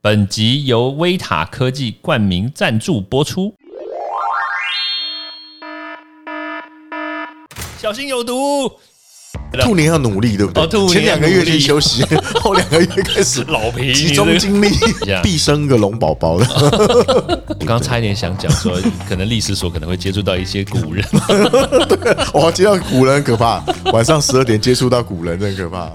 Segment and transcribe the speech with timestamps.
[0.00, 3.52] 本集由威塔科技冠名赞助播出。
[7.76, 8.70] 小心有毒！
[9.60, 10.62] 兔年要努力，对不对？
[10.62, 12.04] 哦兔年前两个月要努力先休息，
[12.40, 14.68] 后两个月开始老皮集中精力，
[15.20, 16.46] 必生个龙宝宝的。
[17.58, 21.04] 我刚差一点想讲说，可能历史所可能会接触到一些古人。
[21.88, 25.90] 对哇，接到古人很可怕，晚上十二点接触到古人真可怕。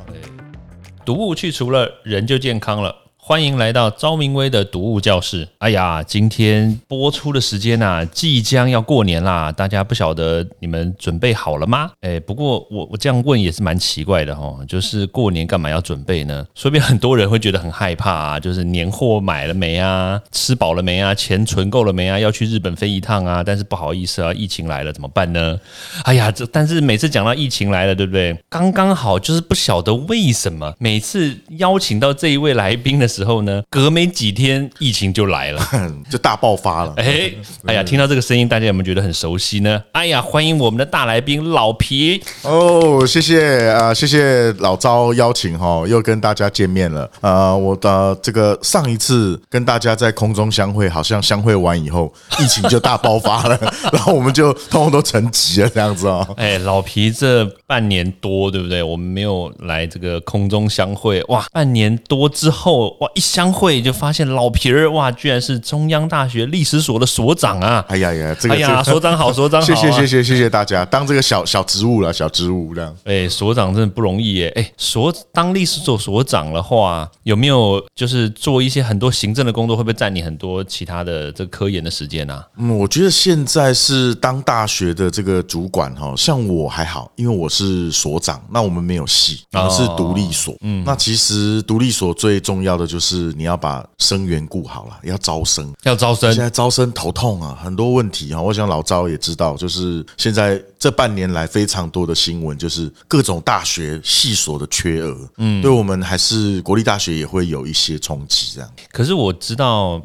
[1.06, 2.94] 毒物去除了，人就健康了。
[3.26, 5.48] 欢迎来到昭明威的读物教室。
[5.60, 11.90] 哎呀，今天播出的时间呐、即将要过年啦，大家不晓得你们准备好了吗？
[12.02, 16.46] 哎，不过我我这样问也是蛮奇怪的哦，就是过年干嘛要准备呢？
[16.54, 25.58] 说不定很多人会觉得很害怕啊，就是年货买了没啊，吃饱了没啊，钱存够了没啊，要去日本飞一趟啊，但是不好意思啊，疫情来了怎么办呢？
[26.04, 28.38] 哎呀，这但是每次讲到疫情来了，对不对？
[28.50, 35.62] 刚刚好就是不晓得为什么每次邀请到这一位来宾的时候呢，隔没几天疫情就来了。
[36.10, 36.94] 就大爆发了。
[36.98, 37.32] 哎，
[37.66, 39.82] 哎呀，听到这个声音，大家有没有觉得很熟悉呢？
[39.92, 42.22] 哎呀，欢迎我们的大来宾老皮。
[42.42, 47.10] 哦，谢谢啊、谢谢老招邀请哈，又跟大家见面了。
[47.22, 53.60] 呃，我的这个上一次跟大家在空中相会，好像相会完以后，疫情就大爆发了，
[53.94, 56.28] 然后我们就通通都沉寂了这样子哦。
[56.38, 58.82] 哎，老皮这半年多，对不对？
[58.82, 67.84] 我们没有来这个空中相会，哇，半年多之后，哇，一相会就发现老皮儿，哇，居然是中央大学历史所的所长啊！
[67.90, 72.96] 哎呀呀，这个哎呀，所长好， 所长好、谢啊，谢谢谢谢谢大家，当这个小小职务了，小职务这样。
[73.04, 74.54] 哎，所长真的不容易耶！
[74.56, 82.48] 哎，所当历史所所长的话，有没有就是做一些很多行政的工作，会不会占你很多其他的这个科研的时间啊？
[82.58, 90.56] 嗯，我觉得现在是当大学的这个主管哈，像我还好，因为我是所长，那我们没有系，我们是独立所。
[90.62, 92.93] 嗯，那其实独立所最重要的就是
[93.36, 95.74] 你要把生源顾好了，要招生。
[95.84, 98.42] 要招生现在招生头痛啊，很多问题啊。
[98.42, 108.70] 我想老招也知道，就是现在这半年来非常多的新闻，就是各种大学系所的缺额，嗯，对我们还是国立大学也会有一些冲击，这样。
[108.92, 110.02] 可是我知道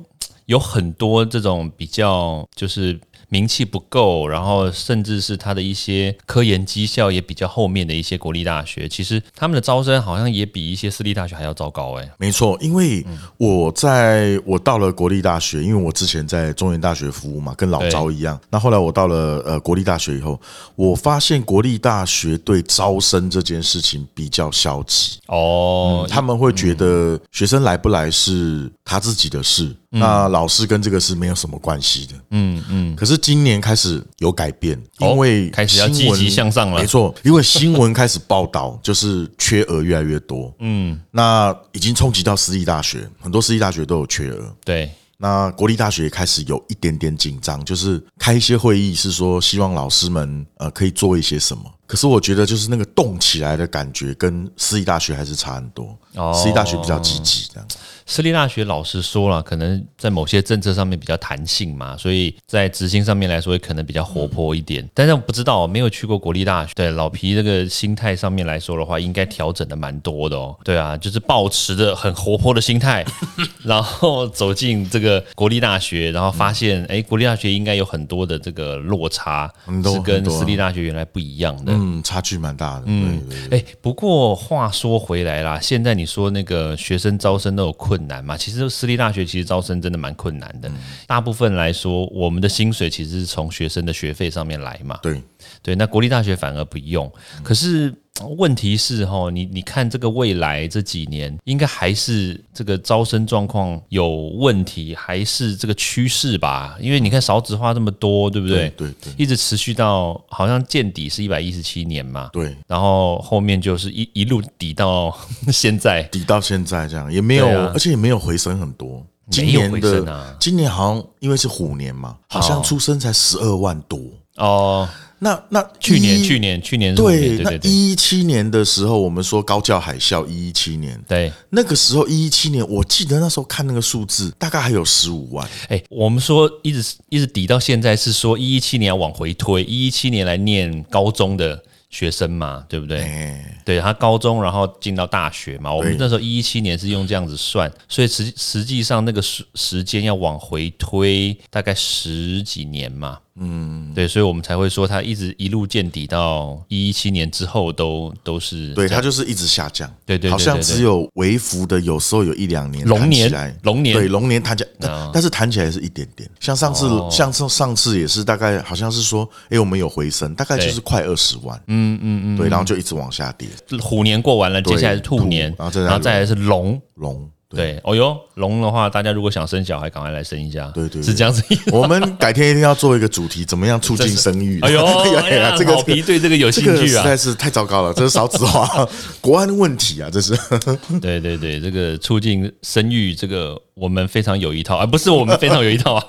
[0.47, 2.99] 有很多这种比较就是
[3.29, 12.09] 名气不够，然后甚至是他的一些科研绩效也比较后面的一些国立大学，其实他们的招生好像也比一些私立大学还要糟糕哎。
[12.19, 13.05] 没错，因为
[13.37, 18.41] 我在我到了国立大学，因为我之前在中原大学服务嘛，跟老招一样。
[18.51, 20.41] 那后来我到了呃国立大学以后，
[20.75, 25.19] 我发现国立大学对招生这件事情比较消极。
[25.27, 32.15] 哦，他们会觉得学生来不来是他自己的事，那老师跟这个是没有什么关系的。
[32.31, 40.55] 嗯嗯，可是今年开始有改变，哦因为开始要积极向上了没错，因为新闻开始报道，就是缺额越来越多。
[40.61, 44.55] 嗯，那已经冲击到私立大学，很多私立大学都有缺额。
[44.65, 51.65] 对，那国立大学也开始有一点点紧张，就是开一些会议，是说希望老师们呃可以做一些什么。
[51.87, 55.99] 可是我觉得就是那个动起来的感觉，跟私立大学还是差很多。
[56.15, 57.67] 哦私立大学比较积极，这样。
[58.11, 64.89] 私立大学老实说了，可能在某些政策上面比较弹性嘛，所以在执行上面来说，也可能比较活泼一点。
[64.95, 70.57] 但是我不知道，没有去过国立大学，对老皮这个心态上面来说的话，应该调整的蛮多的哦。
[70.65, 73.05] 对啊，就是保持着很活泼的心态，
[73.63, 79.53] 然后走进这个国立大学，然后发现，哎，国立大学应该有很多的这个落差，
[79.85, 81.73] 是跟私立大学原来不一样的。
[81.75, 82.85] 嗯，差距蛮大的。
[82.87, 88.37] 嗯，哎，不过话说回来啦，现在你说那个学生招生都有困难嘛？
[88.37, 90.71] 其实私立大学其实招生真的蛮困难的。
[91.07, 94.99] 大部分来说，我们的薪水其实是从学生的学费上面来嘛。
[95.03, 95.23] 对，
[95.63, 97.11] 对，那国立大学反而不用。
[97.43, 97.93] 可是
[98.37, 106.77] 问题是哈，你你看这个未来这几年，应该还是这个招生状况有问题，还是这个趋势吧？
[106.81, 108.69] 因为你看少子化这么多，对不对？
[108.77, 112.31] 对对一直持续到好像见底是一百一十七年嘛。
[112.33, 115.17] 对，然后后面就是一一路抵到
[115.53, 119.05] 现在，抵到现在这样也没有，啊而且也没有回升很多。
[119.31, 124.01] 今年的、今年好像因为是虎年嘛，好像出生才十二万多。
[124.37, 124.89] 哦，
[125.21, 131.01] 那那去年去年去年对，那对对对一七年的时候，我们说高教海啸，一一七年。
[131.09, 135.49] 对，那个时候一一七年，我记得那时候看那个数字，大概还有十五万。
[135.69, 141.61] 哎，我们说一直一直抵到现在是说一一七年要往回推，一一七年来念高中的
[141.91, 143.01] 学生嘛，对不对？
[143.01, 145.75] 哎，对他高中，然后进到大学嘛。
[145.75, 153.19] 我们那时候一一七年是用这样子算，所以实实际上那个时时间要往回推大概十几年嘛。
[153.41, 159.89] 嗯，对，所以我们才会说它一直一路见底到一一七年之后都都是对，它就是一直下降。
[160.05, 165.11] 对对对好像只有微幅的，有时候有一两年龙年龙年对龙年弹起来，但啊。
[165.13, 166.29] 但是弹起来是一点点。
[166.41, 173.49] 像上次哦，像上上次也是大概好像是说，哎，我们有回升，大概就是快二十万，嗯嗯嗯对，然后就一直往下跌。
[173.81, 176.81] 虎年过完了，接下来是兔年，兔然后再然后再来是龙。
[176.99, 180.71] 龙，对，哦哟，龙的话，大家如果想生小孩，赶快来生一下。
[180.75, 181.43] 对对对是这样子。
[181.73, 184.61] 我们改天一定要做一个主题，怎么样促进生育？
[184.67, 184.85] 哎呦，
[185.17, 187.17] 哎呀，这个老皮对这个有兴趣啊个实在。
[187.17, 188.87] 是太糟糕了，这是少子化
[189.23, 190.39] 国安问题啊，这是。
[191.01, 196.05] 对对对，这个促进生育，这个我们非常有一套，而、不是我们非常有一套啊。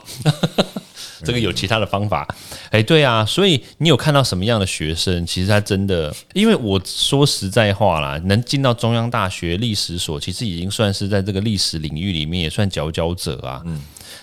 [1.23, 2.27] 这个有其他的方法，
[2.71, 5.25] 哎，对啊，所以你有看到什么样的学生？
[5.25, 13.61] 其实他真的，因为我说实在话啦，能进到中央大学历史所，其实已经算是在这个历史领域里面也算佼佼者啊。
[13.65, 13.81] 嗯，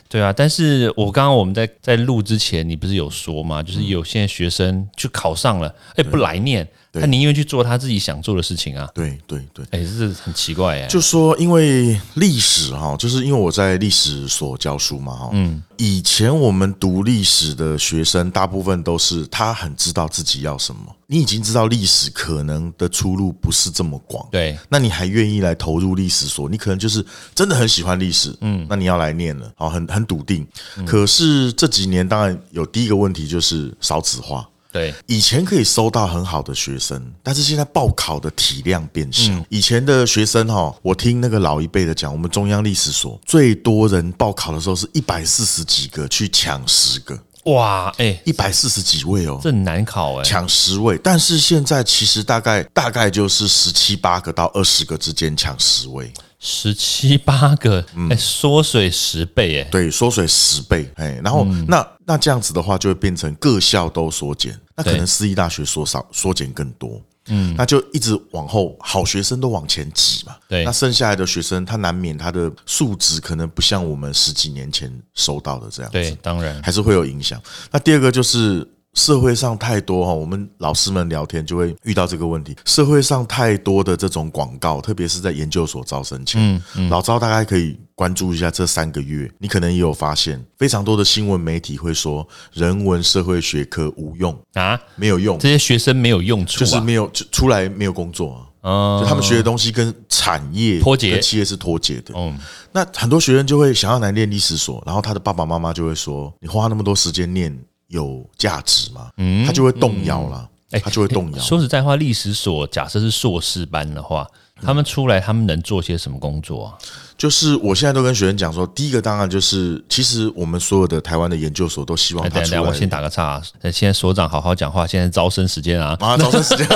[0.08, 0.32] 对啊。
[0.32, 3.62] 但是我刚刚我们在在录之前，你不是有说吗？
[3.62, 8.88] 就是有些学生就考上了，哎，不来念，他宁愿去做他自己想做的事情啊。
[8.94, 10.86] 对对对，哎，这是很奇怪哎。
[10.86, 26.48] 就说因为历史哈，就是因为我在历史所教书嘛哈，嗯，以前我们读历史的学生，大部分都是他很知道自己要什么，你已经知道历史可能的出路不是这么广，对，那你还愿意来投入历史所？
[26.48, 27.04] 你可能就是
[27.34, 30.46] 真的很喜欢历史，嗯，那你要来念了，好，很很笃定。
[30.86, 34.48] 可是这几年当然有第一个问题就是少子化。
[34.76, 39.32] 对，以前可以收到很好的学生，但是现在报考的体量变小。
[39.48, 49.40] 以前的学生哈，我听那个老一辈的讲，我们中央历史所最多人报考的时候是一百四十几个去抢十个，哇，哎，一百四十几位哦。
[49.42, 50.22] 这很难考哎。
[50.22, 58.10] 抢十位，但是现在其实大概大概就是十七八个到二十个之间抢十位，十七八个，嗯。
[58.10, 70.64] 哎，缩水十倍，哎，对，缩水十倍，哎，然后、那那这样子的话，就会变成各校都缩减，那可能私立大学缩少缩减更多，嗯，那就一直往后，好学生都往前挤嘛，对。
[70.64, 77.40] 那剩下来的学生，他难免他的素质可能不像我们十几年前收到的这样子，对，当然，还是会有影响。
[77.70, 82.56] 那第二个就是社会上太多哈，我们老师们聊天就会遇到这个问题。
[82.64, 98.40] 社会上太多的这种广告，特别是在研究所招生前，老招大概可以关注一下这三个月，你可能也有发现，非常多的新闻媒体会说人文社会学科无用，啊，没有用，这些学生没有用处啊，就是没有就出来没有工作啊。
[98.68, 101.20] 嗯就他们学的东西跟产业脱节。
[101.20, 102.12] 企业是脱节的。
[102.16, 102.36] 嗯
[102.72, 107.56] 那很多学生就会想要来念历史所，然后他的爸爸妈妈就会说：“你花那么多时间念
[107.88, 109.10] 有价值吗？”
[109.46, 111.38] 他就会动摇了，哎他就会动摇。
[111.38, 114.26] 嗯说实在话，历史所假设是硕士班的话，
[114.62, 116.74] 他们出来他们能做些什么工作啊？
[117.16, 126.68] 就是我现在都跟学生讲说，第一个当然就是，其实我们所有的台湾的研究所都希望他出来我先打个岔啊，呃现在所长好好讲话，现在招生时间啊，啊，招生时间，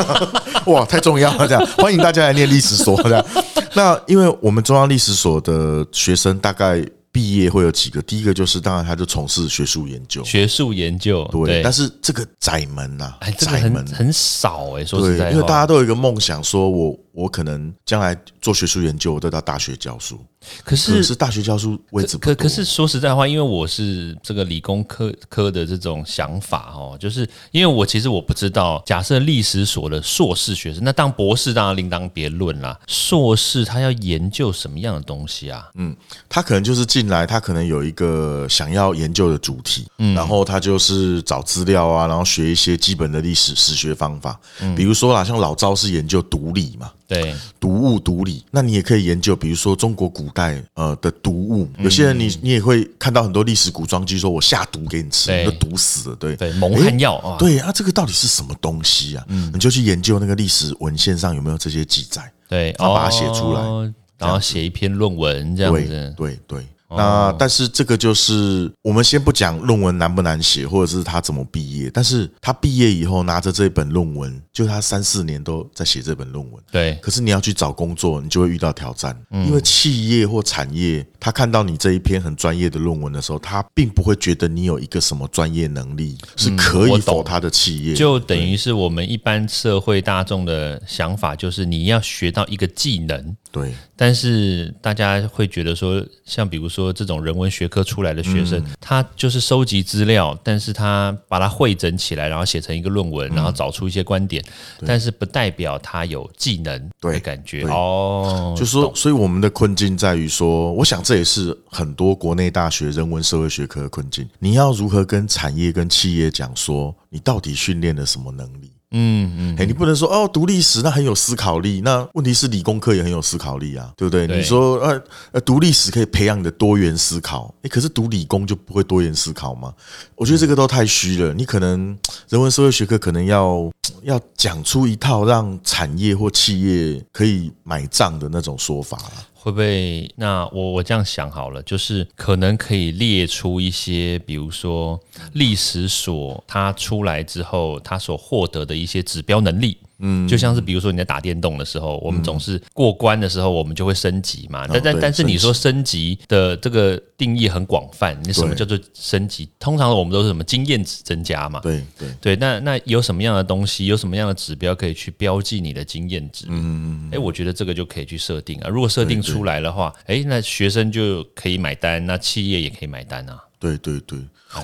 [0.64, 1.46] 哇，太重要了！
[1.46, 2.96] 这样欢迎大家来念历史所。
[3.02, 3.26] 这样，
[3.74, 13.84] 那因为我们中央历史所的学生大概毕业会有几个，第一个就是当然他就从事学术研究，学术研究，对，但是这个窄门呐、窄门。
[13.88, 13.96] 很。
[13.96, 20.18] 很少哎，说实对在，因为大家都有一个梦想，说我我可能将来做学术研究，我都到大学教书。
[20.64, 32.78] 可可是是大学教书位置可可是说实在话，因为我是这个理工科科的这种想法哦，就是因为我其实我不知道，假设历史所的硕士学生，那当博士当然另当别论啦。
[32.86, 35.68] 硕士他要研究什么样的东西啊？
[35.74, 35.94] 嗯
[36.26, 55.45] 他可能就是进来，他可能有一个想要研究的主题，嗯然后他就是找资料啊，然后学一些基本的历史史学方法，嗯比如说啦，像老招是研究独立嘛，对，读物读理，那你也可以研究，比如说中国古代呃的毒物，有些人你你也会看到很多历史古装剧，说我下毒给你吃，对。
[55.45, 56.37] 你就毒死了，对。
[56.37, 57.37] 对蒙汗药啊。
[57.37, 59.26] 对啊，这个到底是什么东西啊？
[59.52, 66.14] 你就去研究那个历史文献上有没有这些记载，对，然后把它写出来哦然后写一篇论文这样对子。
[66.17, 66.67] 对对。
[66.90, 76.62] 那但是这个就是我们先不讲论文难不难写，或者是他怎么毕业，但是他毕业以后拿着这本论文，就他三四年都在写这本论文。
[76.70, 104.45] 对，可是你要去找工作，你就会遇到挑战，因为企业或产业，他看到你这一篇很专业的论文的时候，他并不会觉得你有一个什么专业能力是可以否他的企业，就等于是我们一般社会大众的想法，就是你要学到一个技能，对，但是大家会觉得说，像比如说这种人文学科出来的学生，他就是收集资料，但是他把它汇整起来，然后写成一个论文，然后找出一些观点，
[104.87, 108.54] 但是不代表他有技能对的感觉哦。
[108.57, 114.28] 就是说，所以我们的困境在于说，我想这也是很多国内大学人文社会学科的困境。
[114.38, 118.71] 你要如何跟产业跟企业讲说，你到底训练了什么能力？
[118.92, 124.26] 嗯嗯，哎，你不能说哦，读历史那很有思考力，那问题是理工科也很有思考力啊，对不对？
[124.26, 129.73] 对你说呃呃，读历史可以培养你的多元思考，哎，可是读理工就不会多元思考吗？
[130.16, 131.32] 我觉得这个都太虚了。
[131.32, 131.97] 你可能
[132.28, 133.70] 人文社会学科可能要
[134.02, 139.12] 要讲出一套让产业或企业可以买账的那种说法啦。
[139.42, 140.06] 会不会？
[140.16, 145.00] 那我我这样想好了，就是可能可以列出一些，比如说
[145.32, 149.78] 历史所它出来之后，它所获得的一些指标能力。
[150.00, 154.66] 嗯，就像是比如说你在打电动的时候，我们总是过关的时候，我们就会升级嘛。
[154.66, 159.49] 但但但是你说升级的这个定义很广泛，你什么叫做升级？
[159.59, 161.61] 通常我们都是什么经验值增加嘛？
[161.61, 166.47] 对对，对，那那有什么样的东西，有什么样的指标可以去标记你的经验值？
[166.49, 168.69] 嗯嗯，哎，我觉得这个就可以去设定啊。
[168.69, 173.38] 如果设定出来的话，哎，那学生就可以买单，那企业也可以买单啊。
[173.59, 174.19] 对对对，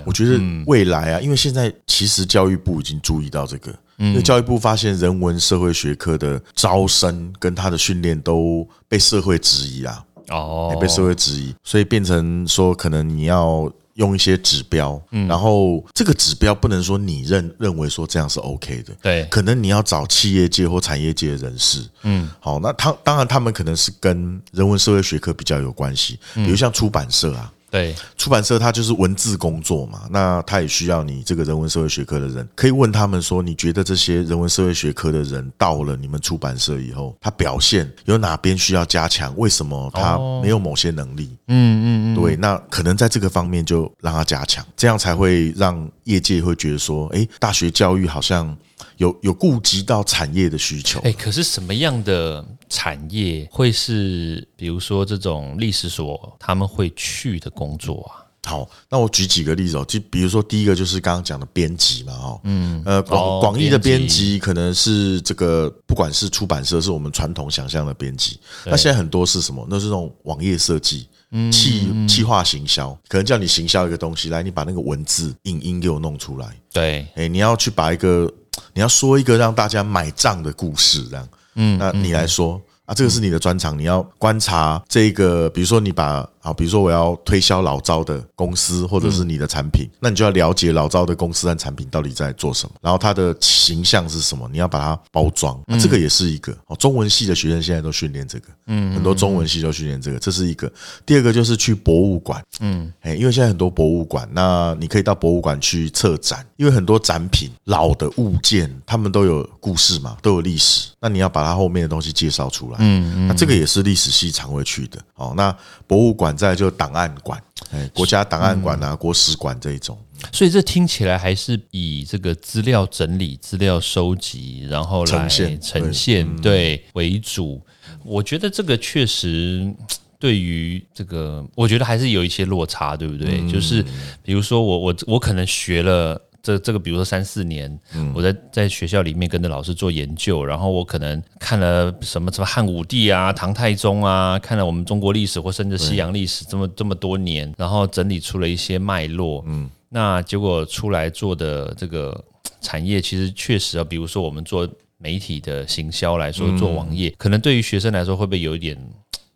[0.07, 10.71] 我觉得未来啊，因为现在其实教育部已经注意到这个，因为教育部发现人文社会学科的招生跟他的训练都被社会质疑啊，哦。
[10.75, 13.71] 也被社会质疑，所以变成说可能你要。
[13.97, 19.25] 用一些指标，然后这个指标不能说你认认为说这样是 OK 的，对。
[19.31, 39.33] 可能你要找企业界或产业界的人士，嗯，好，那他当然他们可能是跟人文社会学科比较有关系，比如像出版社啊，对出版社它就是文字工作嘛，那它也需要你这个人文社会学科的人，可以问他们说，你觉得这些人文社会学科的人到了你们出版社以后，他表现有哪边需要加强？
[39.37, 41.37] 为什么他没有某些能力？
[41.49, 48.57] 嗯嗯嗯，对，那可能在这个方面就让他加强，这样才会让业界会觉得说，诶，大学教育好像
[48.97, 51.01] 有有顾及到产业的需求。
[51.01, 58.25] 哎，可是什么样的产业会是，比如说这种历史所他们会去的工作啊？
[58.45, 69.67] 好，那我举几个例子哦，就比如说第一个就是刚刚讲的编辑嘛，哦，嗯，呃，哦广广义的编编辑可能是这个，不管是出版社，是我们传统想象的编辑，那现在很多是什么？
[69.69, 71.09] 那是那种网页设计。
[71.51, 76.57] 企企划行销，可能叫你行销一个东西，来，你把那个文字、影音给我弄出来。
[76.73, 78.33] 对，哎，你要去把一个，
[78.75, 96.57] 你要说一个让大家买账的故事，这样，嗯，那你来说啊，这个是你的专长，你要观察这个，比如说你把啊，比如说我要推销老招的公司或者是你的产品，那你就要了解老招的公司和产品到底在做什么，然后它的形象是什么，你要把它包装，那这个也是一个。
[96.67, 96.77] 哦。
[96.77, 100.71] 中文系的学生现在都训练这个，嗯，很多中文系都训练这个，这是一个。
[101.05, 115.01] 第二个就是去博物馆，嗯，哎，因为现在很多博物馆，那你可以到博物馆去策展，因为很多展品老的物件，他们都有故事嘛，都有历史，那你要把它后面的东西介绍出来，嗯嗯，那这个也是历史系常会去的。
[115.17, 119.99] 哦，那博物馆再来就档案馆，哎，国家档案馆啊，国史馆这一种，
[120.33, 127.61] 所以这听起来还是以这个资料整理、资料收集，然后来呈现呈现对为主。
[128.05, 129.75] 我觉得这个确实。
[130.19, 133.47] 对于这个，我觉得还是有一些落差，对不对？
[133.53, 133.85] 就是
[134.23, 137.77] 比如说我我我可能学了这这个，比如说三四年，
[138.15, 152.25] 我在在学校里面跟着老师做研究，然后我可能看了什么什么汉武帝啊、唐太宗啊，看了我们中国历史或甚至西洋历史这么这么多年，然后整理出了一些脉络，嗯，那结果出来做的这个
[152.61, 158.79] 产业，其实确实啊，比如说我们做媒体的行销来说，做网页，可能对于学生来说会不会有一点？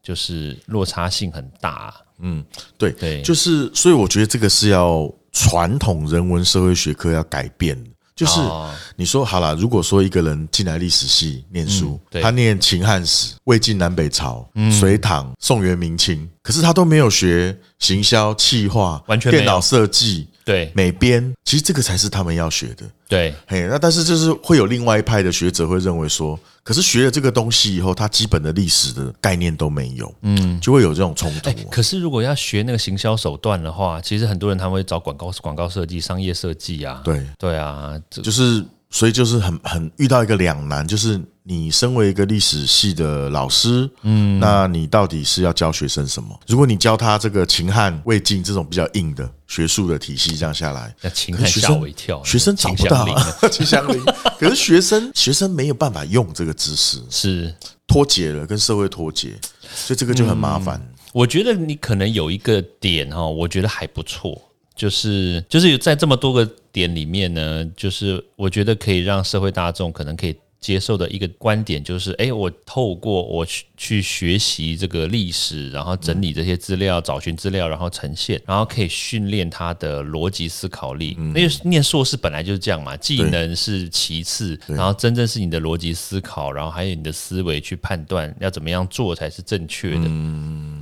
[0.03, 2.43] 就是落差性很大，嗯，
[2.79, 2.91] 对。
[2.93, 3.21] 对。
[3.21, 7.91] 就是所以我觉得这个是要传统人文社会学科要改变的。
[8.17, 8.71] 就是哦。
[8.97, 14.47] 你说好了，如果说一个人进来历史系念书，他念秦汉史、魏晋南北朝、
[14.79, 20.73] 隋唐、宋元明清，可是他都没有学行销、企划、完全电脑设计、对。
[20.75, 22.85] 美编，其实这个才是他们要学的。
[23.09, 23.33] 对。
[23.47, 31.57] 嘿，那但是就是会有另外一派的学者会认为说，可是学了这个东西以后，他基本的历史的概念都没有，嗯，就会有这种冲突哎、。
[31.71, 46.39] 可是如果要学那个行销手段的话，其实很多人他们会找广告广告设计、商业设计啊，对，对啊，就是所以就是很很遇到一个两难，就是你身为一个历史系的老师，嗯，那你到底是要教学生什么？
[46.47, 54.05] 如果你教他这个秦汉魏晋这种比较硬的学术的体系，这样下来，那秦汉吓我一跳，学生找不到啊秦香菱，
[54.39, 57.55] 可是学生 学生没有办法用这个知识，是。
[57.87, 59.37] 脱节了，跟社会脱节，
[59.75, 60.81] 所以这个就很麻烦。
[61.13, 64.41] 我觉得你可能有一个点哈，我觉得还不错，
[64.81, 81.17] 就是就是有在这么多个点里面呢，就是我觉得可以让社会大众可能可以接受的一个观点，就是哎，我透过我去去学习这个历史，然后整理这些资料，找寻资料，然后呈现，然后可以训练他的逻辑思考力。
[81.19, 90.11] 因为念硕士本来就是这样嘛，技能是其次，然后真正是你的逻辑思考，然后还有你的思维去判断要怎么样做才是正确的。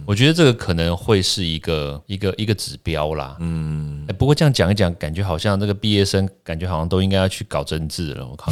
[0.05, 3.37] 我觉得这个可能会是一个一个一个指标啦。
[3.41, 8.27] 嗯，不过这样讲一讲，感觉好像这个毕业生感觉好像都应该要去搞政治了。
[8.27, 8.51] 我靠，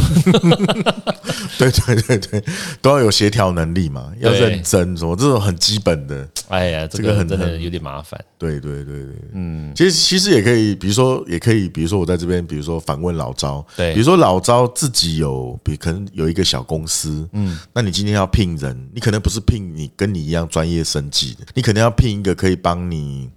[1.59, 2.45] 对对对对，
[2.81, 6.29] 都要有协调能力嘛，要认真，什么这种很基本的。
[6.49, 8.19] 哎呀，这这个很真的有点麻烦。
[8.39, 23.31] 对对对对，嗯，其实其实也可以，比如说也可以，比如说我在这边，比如说反问老招，对比如说老招自己有，比可能有一个小公司，嗯，那你今天要聘人，你可能不是聘你跟你一样专业生技的，你可能要聘一个可以帮你。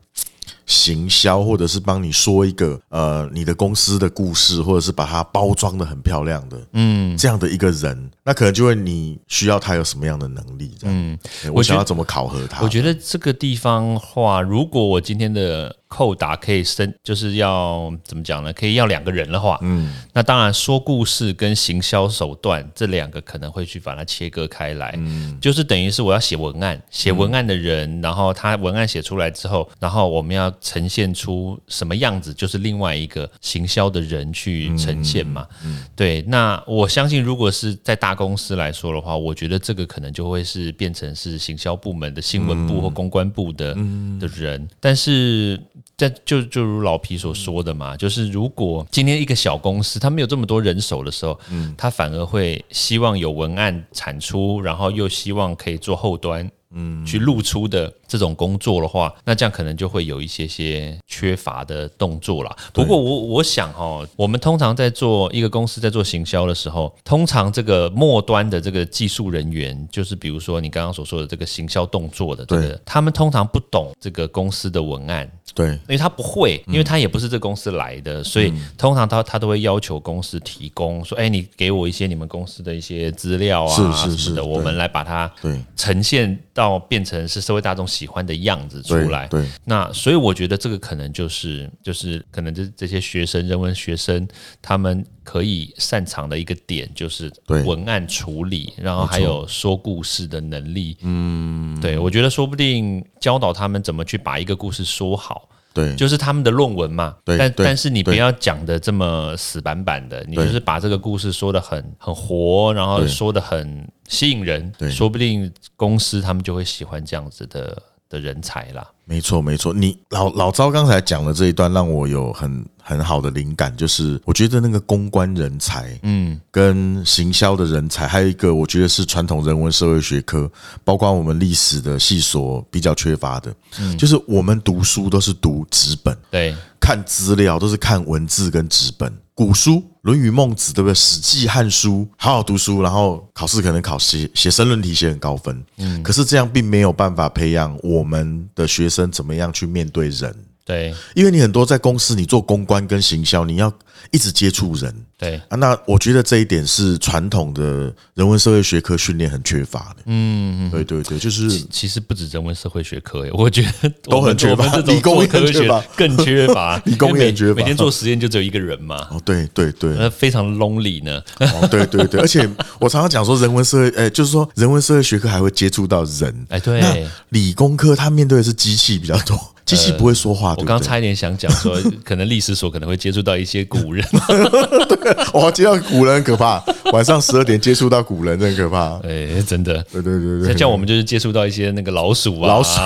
[0.69, 11.17] 行销，或者是帮你说一个呃你的公司的故事，或者是把它包装的很漂亮的，嗯，这样的一个人，那可能就会你需要他有什么样的能力，这样，嗯，
[11.55, 12.61] 我想要怎么考核他？
[12.61, 18.53] 我觉得这个地方话，如果我今天的扣打可以升，就是要怎么讲呢？
[18.53, 35.47] 可以要两个人的话，嗯，那当然说故事跟行销手段这两个可能会去把它切割开来，嗯，就是等于是我要写文案，写文案的人，然后他文案写出来之后，然后我们要呈现出什么样子，就是另外一个行销的人去呈现嘛，
[35.95, 36.21] 对。
[36.21, 43.73] 那我相信，如果是在大公司来说的话，我觉得这个可能就会是变成是行销部门的新闻部或公关部的
[44.19, 45.59] 的人，但是。
[45.99, 56.49] 在就就如老皮所说的嘛，就是如果今天一个小公司他没有这么多人手的时候，嗯，他反而会希望有文案产出，然后又希望可以做后端。
[56.71, 62.53] 嗯，去露出的这种工作的话，那这样可能就会有一些些缺乏的动作啦。
[62.73, 85.59] 不过我我想哈，我们通常在做一个公司在做行销的时候，通常这个末端的这个技术人员，就是比如说你刚刚所说的这个行销动作的，这个他们通常不懂这个公司的文案，对，因为他不会，因为他也不是这公司来的，所以通常他他都会要求公司提供，说，哎，你给我一些你们公司的一些资料啊，是是是的，我们来把它对。
[85.75, 86.39] 呈现。
[86.59, 94.25] 到变成是社会大众喜欢的样子出来，对，那所以我觉得这个可能就是就是可能这这些学生人文学生
[94.61, 105.49] 他们可以擅长的一个点就是文案处理，然后还有说故事的能力，嗯，对我觉得说不定教导他们怎么去把一个故事说好。
[105.71, 107.15] 对，就是他们的论文嘛。
[107.23, 117.79] 对，但但是你不要讲的这么死板板的，你就是把这个故事说的很很活，然后说的很吸引人，说不定公司他们就会喜欢这样子的
[118.09, 118.85] 的人才啦。
[119.05, 119.73] 没错，没错。
[119.73, 130.51] 你老老赵刚才讲的这一段，让我有很很好的灵感，就是我觉得那个公关人才，嗯，跟行销的人才，还有一个我觉得是传统人文社会学科，
[130.83, 133.53] 包括我们历史的系所比较缺乏的，
[133.95, 139.13] 就是我们读书都是读纸本，对，看资料都是看文字跟纸本。
[139.35, 140.93] 古书《论语》《孟子》，对不对？
[140.97, 145.63] 《史记》《汉书》，好好读书，然后考试可能考写写申论题写很高分。
[145.77, 150.35] 嗯，可是这样并没有办法培养我们的学生怎么样去面对人。
[150.69, 153.73] 对，因为你很多在公司，你做公关跟行销，你要
[154.11, 154.93] 一直接触人。
[155.17, 160.03] 对啊，那我觉得这一点是传统的人文社会学科训练很缺乏的。
[160.05, 167.55] 嗯，对对对，就是其实不止人文社会学科，我觉得都很缺乏， 理工科学更缺乏， 理工也缺乏。
[167.55, 169.07] 每天做实验就只有一个人嘛。
[169.09, 171.19] 哦，对对对，那非常 lonely 呢。
[171.39, 172.47] 哦，对对对，而且
[172.79, 176.45] 我常常讲说，人文社会，哎，就是说人文社会学科还会接触到人。
[176.49, 179.37] 哎，对，理工科他面对的是机器比较多。
[179.69, 180.55] 机器不会说话。
[180.57, 184.03] 我刚差一点想讲说，可能历史所可能会接触到一些古人。
[184.89, 184.97] 对
[185.33, 188.97] 哇，接到古人很可怕，晚上十二点接触到古人真可怕。
[189.07, 189.73] 哎，真的。
[189.91, 190.57] 对对对对。
[190.57, 192.79] 像我们就是接触到一些那个老鼠啊，老鼠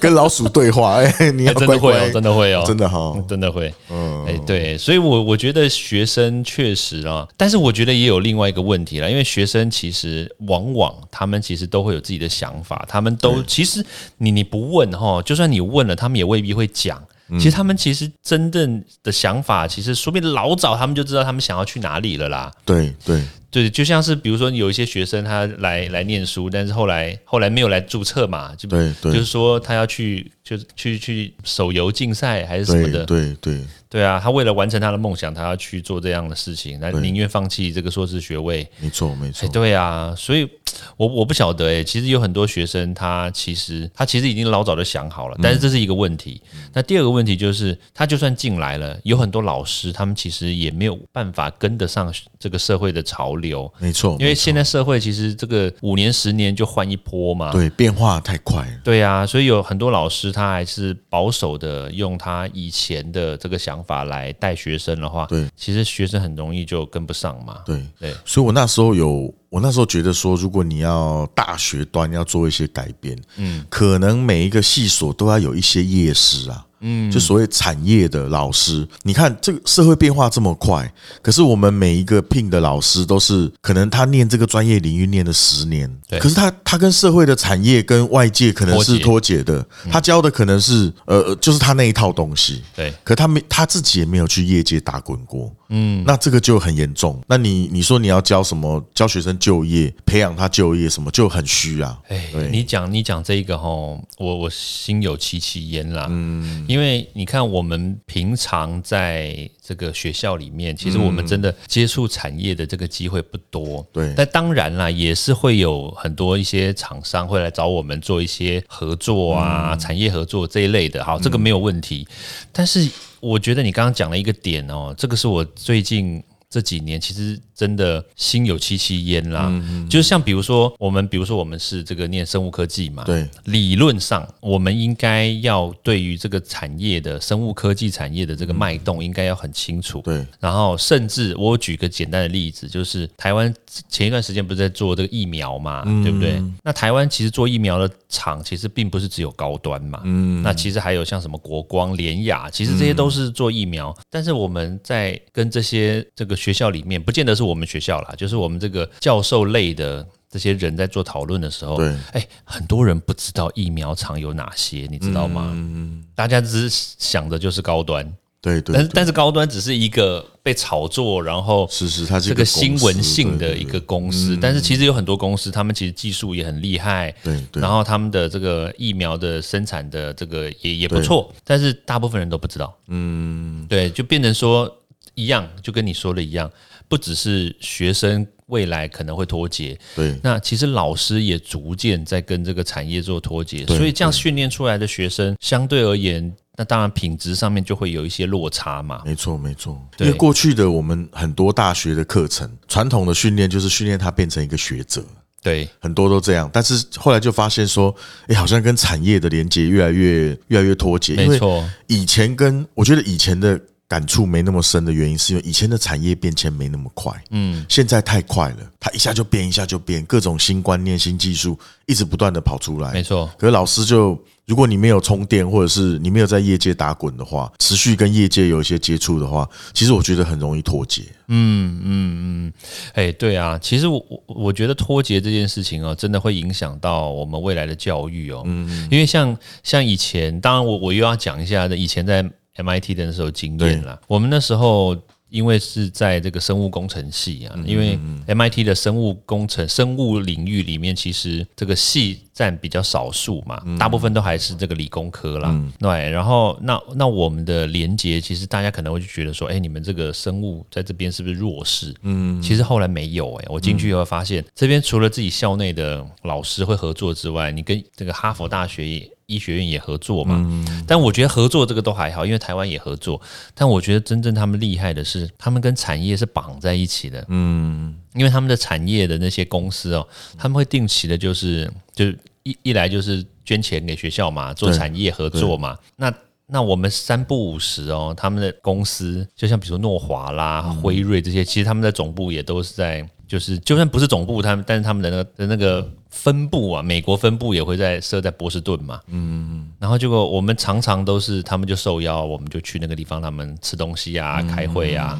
[0.00, 0.94] 跟老鼠对话。
[0.94, 3.72] 哎，你真的会哦，真的会哦，真的哈，真的会。
[3.90, 13.84] 嗯，哎，对，所以我我觉得学生确实啊，但是我觉得也有另外一个问题了，因为学生其实往往他们其实都会有自己的想法，他们都其实
[14.16, 15.97] 你你不问哈，就算你问了。
[15.98, 22.50] 他们也未必会讲，其实他们其实真正的想法，其实说不定老早他们就知道他们想要去哪里了啦。
[22.64, 23.22] 对对。
[23.50, 29.10] 对，就像是比如说有一些学生他来来念书，但是后来后来没有来注册嘛，就对对。
[29.10, 38.68] 就是说他要去就是去去手游竞赛还是什么对的，对对对啊，他为了完成他的梦想，他要去做这样的事情，那宁愿放弃这个硕士学位。
[38.80, 40.48] 没错没哎，错，对啊，所以
[40.96, 45.40] 我我不晓得哎、其实有很多学生他其实他其实已经老早就想好了，嗯。
[45.42, 46.40] 但是这是一个问题。
[46.72, 57.50] 那第二个问题就是，他就算进来了，有很多老师他们其实也没有办法跟得上这个社会的潮流，没错，因为现在社会其实这个五年十年就换一波嘛。
[57.52, 67.62] 对变化太快了，对啊，所以有很多老师他还是保守的用他以前的这个想法来带学生的话，对，其实学生很容易就跟不上嘛。
[67.64, 76.64] 对对所以我那时候有，我那时候觉得说，如果你要大学端要做一些改变，嗯，可能每一个系所都要有一些夜师啊。
[76.80, 80.90] 嗯，就所谓产业的老师，你看这个社会变化这么快，
[81.22, 97.20] 可是我们每一个聘的老师都是可能他念这个专业领域念了十年，对可是他他跟社会的产业跟外界可能是脱节的，他教的可能是呃呃就是他那一套东西，对，可他没他自己也没有去业界打滚过，嗯，那这个就很严重。
[97.26, 98.68] 那你你说你要教什么？
[98.94, 101.96] 教学生就业，培养他就业，什么就很虚啊。
[102.08, 106.06] 哎，你讲你讲这一个吼，我我心有戚戚焉啦。
[106.10, 113.84] 嗯，因为你看我们平常在这个学校里面，其实我们真的接触产业的这个机会不多。
[113.90, 121.02] 对但当然啦，也是会有很多一些厂商会来找我们做一些合作啊、产业合作这一类的。
[121.02, 122.06] 好，这个没有问题。
[122.52, 122.86] 但是
[123.20, 126.22] 我觉得你刚刚讲了一个点哦，这个是我最近。
[126.50, 129.52] 这几年其实真的心有戚戚焉啦，
[129.88, 143.52] 就是像比如说我们，比如说我们是这个念生物科技嘛，对，理论上我们应该要对于这个产业的生物科技产业的这个脉动应该要很清楚，对，然后甚至我举个简单的例子，就是台湾
[143.88, 146.42] 前一段时间不是在做这个疫苗嘛，对不对？
[146.62, 160.06] 那台湾其实做疫苗的厂其实并不是只有高端嘛，嗯，那其实还有像什么国光、联雅，其实这些都是做疫苗，但是我们在跟这些这个学校里面，不见得是我们学校啦，就是我们这个教授类的。
[160.30, 165.52] 这些人在做讨论的时候，对，哎，很多人不知道疫苗厂有哪些，你知道吗？
[165.54, 168.04] 嗯大家只是想的就是高端，
[168.42, 177.62] 对对但是但是高端只是一个被炒作，然后是是，它这个新闻性的一个公司，但是其实有很多公司，他们其实技术也很厉害，对对。
[177.62, 184.70] 然后他们的这个疫苗的生产的这个也也不错，但是大部分人都不知道，嗯，对，就变成说
[185.18, 186.48] 一样，就跟你说的一样，
[186.86, 199.02] 不只是学生未来可能会脱节，对那其实老师也逐渐在跟这个产业做脱节，所以这样训练出来的学生，相对而言，那当然品质上面就会有一些落差嘛。
[199.04, 199.76] 没错没错。
[199.98, 205.04] 因为过去的我们很多大学的课程，传统的训练就是训练他变成一个学者。
[205.40, 207.94] 对，很多都这样，但是后来就发现说，
[208.26, 211.14] 哎，好像跟产业的连接越来越越来越脱节。
[211.14, 223.30] 没错，以前跟我觉得以前的感触没那么深的原因，是因为以前的产业变迁没那么快，嗯，现在太快了，它一下就变，一下就变，各种新观念、新技术一直不断的跑出来，没错。
[223.38, 231.04] 可是老师就，如果你没有充电，或者是你没有在业界打滚的话，持续跟业界有一些接触的话，其实我觉得很容易脱节。
[231.28, 232.52] 嗯嗯嗯
[232.92, 238.42] 哎，对啊，其实我我我觉得脱节这件事情哦，真的会影响到我们未来的教育哦。
[238.44, 242.22] 嗯，因为像像以前，当然我我又要讲一下以前在
[242.58, 243.98] MIT 的那时候经验啦。
[244.06, 244.96] 我们那时候
[245.30, 255.54] 因为是在这个生物工程系啊，因为 MIT 的生物工程生物领域里面，其实这个系占比较少数嘛，大部分都还是这个理工科啦。
[255.78, 261.94] 对，然后那那我们的连接，其实大家可能会觉得说，哎，你们这个生物在这边是不是弱势？
[262.04, 269.10] 嗯，其实后来没有哎、我进去以后发现，这边除了自己校内的老师会合作之外，你跟这个哈佛大学也。
[269.28, 270.42] 医学院也合作嘛，
[270.86, 273.20] 但我觉得合作这个都还好，因为台湾也合作。
[273.54, 277.22] 但我觉得真正他们厉害的是，他们跟产业是绑在一起的。
[277.28, 285.76] 嗯，因为他们的产业的那些公司哦，他们会定期的，就是就是一一来就是捐钱给学校嘛，做产业合作嘛。
[285.96, 286.10] 那
[286.46, 305.16] 那我们三不五时哦，他们的公司就像比如说诺华啦、辉瑞这些，其实他们的总部也都是在，就是就算不是总部，他们但是他们的那个的那个分部啊，美国分部也会在设在波士顿嘛，嗯，然后结果我们常常都是他们就受邀，我们就去那个地方，他们吃东西啊，开会啊。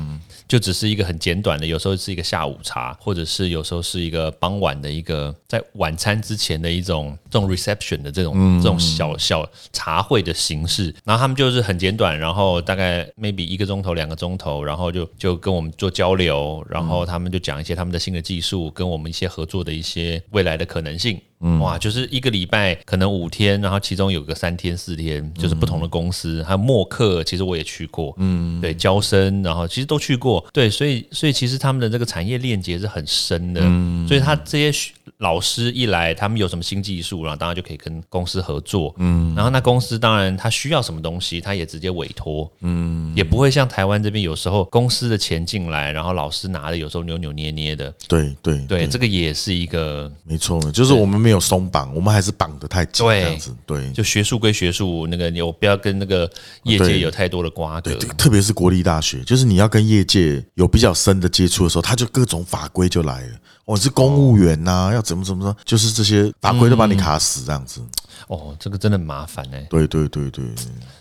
[0.48, 10.94] 就只是一个很简短的，有时候是一个下午茶，或者是有时候是一个傍晚的一个在晚餐之前的一种这种 reception 的这种这种小小茶会的形式。
[11.04, 21.20] 然后他们就是很简短，然后大概 maybe 一个钟头、两个钟头，然后就就跟我们做交流，然后他们就讲一些他们的新的技术，跟我们一些合作的一些未来的可能性。
[21.60, 33.60] 哇，就是一个礼拜可能五天，然后其中有个三天四天就是不同的公司，还有默克，其实我也去过，嗯，对，交生，然后其实都去过，对，所以所以其实他们的这个产业链接是很深的，
[34.08, 51.18] 所以他这些老师一来，他们有什么新技术，然后当然就可以跟公司合作，嗯，然后那公司当然他需要什么东西，他也直接委托，嗯，也不会像台湾这边有时候公司的钱进来，然后老师拿的有时候扭扭捏捏的，对对对，这个也是一个没错，就是我们。
[51.18, 53.52] 没有松绑，我们还是绑得太紧，这样子。
[53.66, 56.30] 对，就学术归学术，那个你不要跟那个
[56.62, 57.92] 业界有太多的瓜葛。
[58.16, 63.32] 特别是国立大学，就是你要跟业界有比较深的接触的时候，他就各种法规就来了。
[63.68, 67.82] 我是公务员呐，要怎么怎么着，就是这些法规都把你卡死这样子。
[68.28, 69.60] 哦，这个真的麻烦哎。
[69.68, 70.42] 对对对对，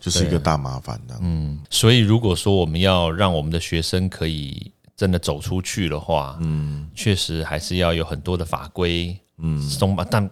[0.01, 1.17] 就是一个大麻烦的。
[1.21, 9.15] 嗯，所以如果说我们要让我们的学生可以真的走出去的话，嗯，确实还是要有很多的法规。
[9.39, 10.27] 嗯，松吧，但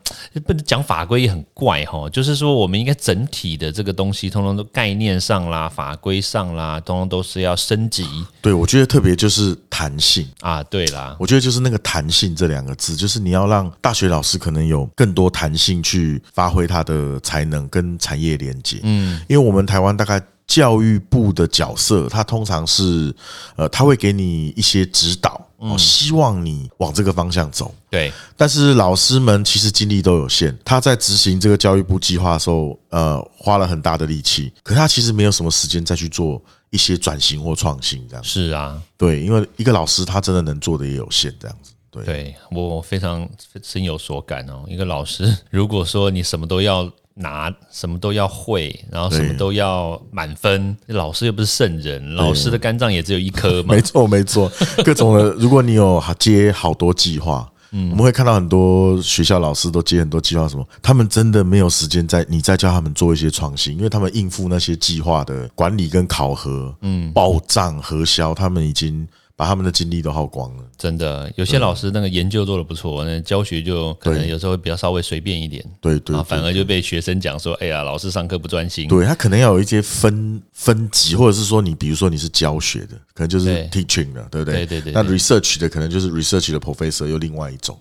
[0.48, 2.10] 不能讲法规也很怪哈。
[2.10, 8.04] 就是说，我们应该整体的这个东西，通通都概念上啦、法规上啦，通通都是要升级。
[8.42, 10.64] 对，我觉得特别就是弹性啊。
[10.64, 18.80] 对啦，我觉得就是那个弹性这两个字，就是你要让大学老师可能有更多弹性去发挥他的才能跟产业连接。
[18.82, 20.20] 嗯，因为我们台湾大概。
[20.48, 23.14] 教育部的角色，他通常是，
[23.56, 27.74] 呃，他会给你一些指导，哦，希望你往这个方向走。
[27.90, 41.72] 对，但是老师们其实精力都有限，他在执行这个教育部计划的时候，呃，花了很大的力气，可他其实没有什么时间再去做一些转型或创新，这样是啊，对，因为一个老师他真的能做的也有限，这样子。
[41.90, 43.28] 对，对我非常
[43.64, 44.64] 深有所感哦。
[44.68, 46.92] 一个老师，如果说你什么都要。
[47.16, 50.76] 拿什么都要会，然后什么都要满分。
[50.88, 53.74] 老师又不是圣人，老师的肝脏也只有一颗嘛。
[53.76, 54.52] 没错，没错。
[54.84, 60.68] 各种的， 如果你有接好多计划，嗯，我们会看到很多学校老师都接很多计划，什么？
[60.82, 69.08] 他们真的没有时间在你再教他们做一些创新，因为他们应付那些计划的管理跟考核，嗯，报账核销，他们已经。
[69.38, 71.30] 把他们的精力都耗光了，真的。
[71.36, 84.66] 有些老师那个研究做的不错，那教学就可能有时候会比较稍微随便一点，对对，反而就被学生讲说：“哎呀，老师上课不专心。”对他可能要有一些分分级，或者是说你比如说你是教学的，可能就是 teaching 的，对不对？
[84.66, 84.94] 对对对。
[84.94, 87.78] 那 research 的可能就是 research 的 professor 又另外一种。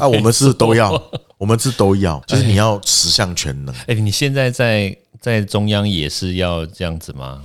[0.00, 1.00] 那， 我们是都要，
[1.38, 3.72] 我们是都要，就是你要十项全能。
[3.86, 7.40] 哎，你现在在在中央也是要这样子吗？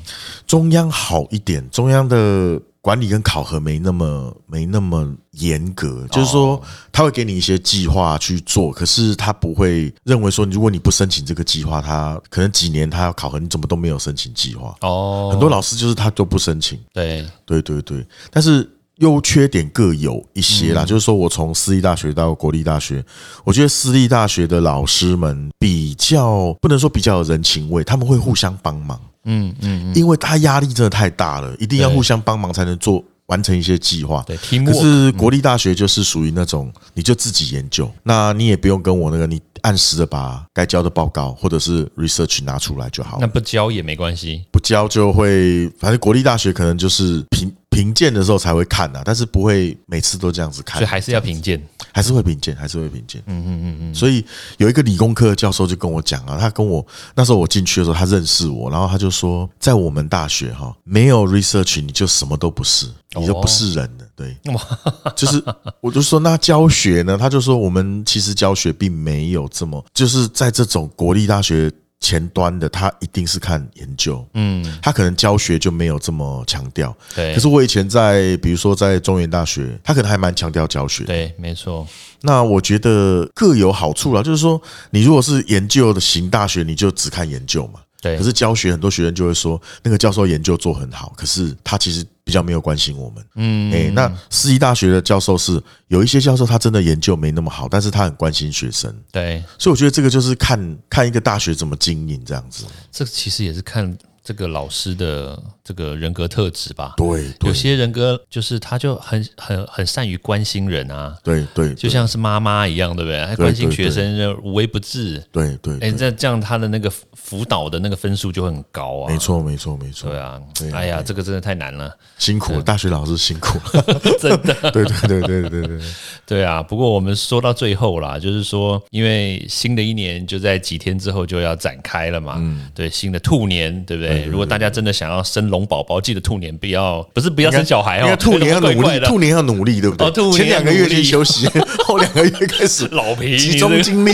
[0.47, 2.59] 中央好一点，中央的。
[2.83, 15.29] 管理跟考核没那么没那么严格，就是说他会给你一些计划去做，可是他不会认为说如果你不申请这个计划，他可能几年他要考核，你怎么都没有申请计划哦。
[15.31, 20.83] 很多老师就是他都不申请，对对对对，但是优缺点各有一些啦。
[20.83, 23.01] 就是说我从私立大学到国立大学，
[23.45, 28.99] 我觉得私立大学的老师们比较不能说比较有人情味，他们会互相帮忙。
[29.25, 34.23] 嗯嗯，因为他压力真的太大了，一定要互相帮忙才能做完成一些计划。
[34.27, 43.17] 对，可是国立大学就是属于那种，你就自己研究，那你也不用跟我那个，你按时的把该交的报告或者是 research 拿出来就好。
[43.19, 51.61] 那不交也没关系，不交就会，反正国立大学可能就是评评鉴的时候才会看呐，但是不会每次都这样子看，所以还是要评鉴。
[51.95, 53.21] 还是会评鉴，还是会评鉴。
[53.27, 53.95] 嗯嗯嗯嗯。
[53.95, 54.25] 所以
[54.57, 64.05] 有一个理工科教授就跟我讲啊，他跟我那时候我进去的时候，他认识我，然后他就说，在我们大学哈，没有 research 你就什么都不是，你就不是人了。
[64.15, 64.37] 对，
[65.15, 65.43] 就是
[65.81, 71.71] 我就说那教学呢，他就说我们其实教学并没有这么，就是在这种国立大学。
[71.99, 77.33] 前端的他一定是看研究，嗯，他可能教学就没有这么强调，对。
[77.33, 81.87] 可是我以前在，比如说在中原大学，他可能还蛮强调教学，对，没错。
[82.19, 87.79] 那我觉得各有好处啦，就是说，你如果是研究的型大学，你就只看研究嘛。
[88.03, 93.25] 对，可是教学很多学生就会说，那个教授研究做很好，可是他其实比较没有关心我们。
[93.35, 98.93] 嗯，哎，那私立大学的教授是有一些教授，他真的研究没那么好，但是他很关心学生。
[99.09, 102.65] 对，所以我觉得这个就是看看一个大学怎么经营这样子。
[102.91, 106.93] 这其实也是看这个老师的这个人格特质吧。
[106.95, 113.25] 对对有些人格就是他就很很很善于关心人啊，对对，就像是妈妈一样，对不对？
[113.25, 115.21] 还关心学生，无微不至。
[115.31, 119.11] 对对，哎，这这样他的那个辅导的那个分数就很高啊。
[119.11, 120.09] 没错没错没错。
[120.09, 123.83] 对啊，哎呀，这个真的太难了，辛苦了，大学老师辛苦了，
[124.19, 124.53] 真的。
[124.71, 125.79] 对对对对对对
[126.25, 126.63] 对啊。
[126.63, 132.35] 不过我们说到最后啦，就是说，因为新的一年就在几天之后就要展开了嘛。
[132.37, 132.69] 嗯。
[132.73, 134.12] 对，新的兔年，对不对？
[134.29, 140.31] 如果大家真的想要生龙宝宝，记得兔年不要不是不要生小孩哦，兔年要努力，兔年要努力，对不对？
[140.31, 141.47] 前两个月先休息，
[141.85, 144.13] 后两个月开始 老皮集中精力，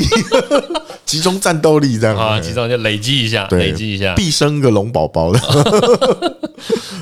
[1.05, 5.39] 集中战斗力，这样啊，集中就累积一下，累积一下，必生个龙宝宝的。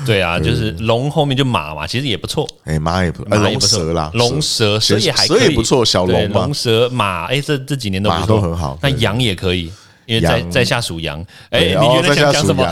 [0.06, 2.48] 对啊，就是龙后面就马嘛，其实也不错。
[2.64, 8.78] 哎，马也不，龙蛇啦，龙蛇蛇也还蛇也不错，小龙龙蛇马，哎，这这几年都都很好。
[8.82, 9.70] 那羊也可以。
[10.08, 12.64] 因为在在下属羊，哎，你原来想讲什么？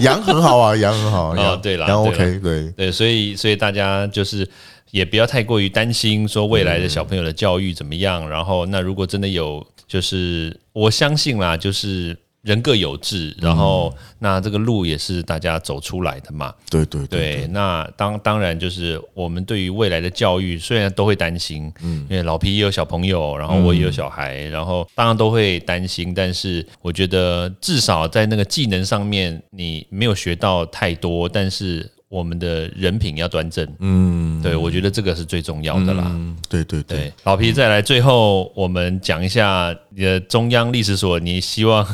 [0.00, 1.28] 羊很好啊，羊很好。
[1.28, 4.46] 啊，对了，羊 OK，对对，所以所以大家就是
[4.90, 8.28] 也不要太过于担心，说未来的小朋友的教育怎么样。
[8.28, 12.16] 然后，那如果真的有，就是我相信啦，就是。
[12.42, 16.54] 人各有志，然后那这个路也是大家走出来的嘛。
[16.70, 31.90] 对对对，那当当然就是我们对于未来的教育，虽然都会担心，嗯，因为老皮也有小朋友，然后我也有小孩，然后当然都会担心，但是我觉得至少在那个技能上面，你没有学到太多，但是。
[32.10, 36.10] 我们的人品要端正，嗯，对，我觉得这个是最重要的啦。
[36.48, 41.86] 对对对，老皮再来，最后我们讲一下你的中央历史所，你希望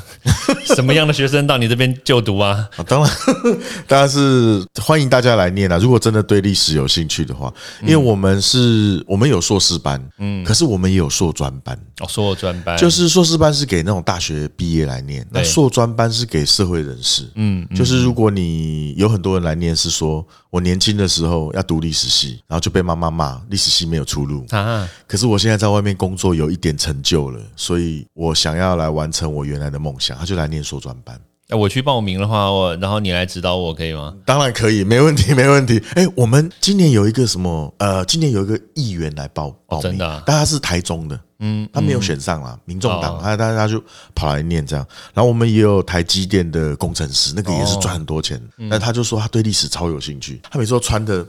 [0.74, 2.66] 什么样的学生到你这边就读啊？
[2.88, 3.12] 当然，
[3.86, 5.76] 当然是欢迎大家来念啊！
[5.76, 7.52] 如果真的对历史有兴趣的话，
[7.82, 20.05] 因为我们是，我们有硕士班，嗯，可是我们也有硕专班哦，硕专班就是硕士班是给那种大学毕业来念，那硕专班是给社会人士，嗯，就是如果你有很多人来念，是说。
[20.06, 24.88] 说我年轻的时候要读历史系，然后就被妈妈骂历史系没有出路啊。
[25.06, 31.20] 可是我现在在外面工作有一点成就了，所以我想要来完成我原来的梦想，他就来念硕专班。
[31.48, 34.14] 哎，我去报名的话，我然后你来指导我可以吗？
[34.26, 35.80] 当然可以，没问题，没问题。
[35.94, 37.72] 哎，我们今年有一个什么？
[37.78, 43.82] 呃，今年有一个议员来报报名，但他是台中的，嗯，他没有选上啦，民众党，他他他就
[44.14, 44.86] 跑来念这样。
[45.14, 51.26] 然后我们也有台积电的工程师，那个也是赚很多钱，但他就说他对历史超有兴趣，他每次都穿的。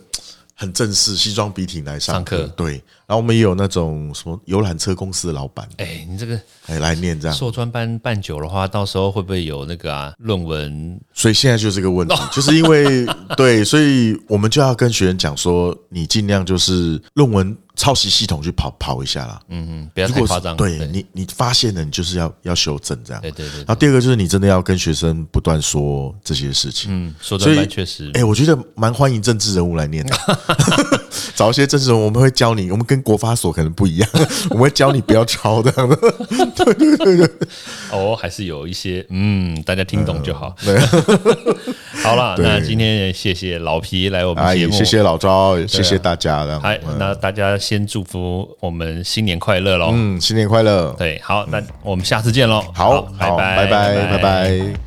[0.60, 2.48] 很正式，西装笔挺来上课。
[2.58, 2.72] 对，
[3.06, 5.70] 然后我们也有那种什么游览车公司的老板。
[5.78, 7.38] 哎，你这个哎来念这样。
[7.38, 11.00] 硕专班办久的话，到时候会不会有那个啊论文？
[11.14, 17.56] 所以现在就这个问题， 就是因为对，所以我们就要跟学员讲说，你尽量就是论文。
[17.78, 20.58] 抄袭系统去跑跑一下啦，嗯嗯，不要太夸张。
[20.58, 23.22] 对你，你发现了，你就是要要修正这样。
[23.22, 23.60] 对对对。
[23.60, 26.90] 然后第二个就是你真的要跟学生不断说这些事情。
[26.92, 28.12] 嗯，说的蛮确实。
[28.16, 30.16] 哎，我觉得蛮欢迎政治人物来念的，
[31.36, 32.72] 找一些政治人，我们会教你。
[32.72, 34.10] 我们跟国发所可能不一样，
[34.50, 35.72] 我们会教你不要抄的。
[35.72, 37.30] 对对对对。
[37.92, 40.56] 哦，还是有一些，嗯，大家听懂就好。
[40.64, 40.78] 对。
[42.04, 46.38] 好了，那今天也谢谢老皮来我们节目，谢谢老赵，谢谢大家。
[46.62, 49.90] 嗨，那大家先祝福我们新年快乐喽！
[49.94, 50.94] 嗯，新年快乐。
[50.98, 52.64] 对，好，那我们下次见喽。
[52.74, 54.87] 好，拜拜，拜拜，拜拜。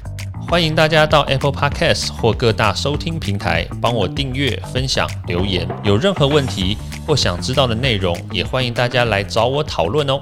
[0.51, 5.65] 欢迎大家到 Apple Podcast 或各大收听平台帮我订阅、分享、留言。
[5.85, 10.21] 有任何问题或想知道的内容，也欢迎大家来找我讨论哦。